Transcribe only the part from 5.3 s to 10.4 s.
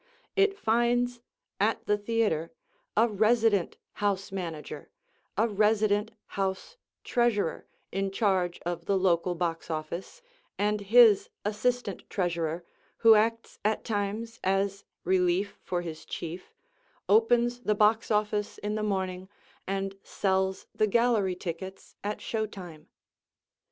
a resident house treasurer, in charge of the local box office,